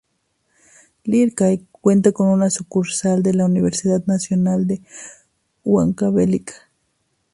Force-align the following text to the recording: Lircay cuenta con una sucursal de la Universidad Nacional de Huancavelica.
Lircay 1.03 1.67
cuenta 1.69 2.11
con 2.11 2.27
una 2.29 2.49
sucursal 2.49 3.21
de 3.21 3.35
la 3.35 3.45
Universidad 3.45 4.03
Nacional 4.07 4.65
de 4.65 4.81
Huancavelica. 5.63 6.55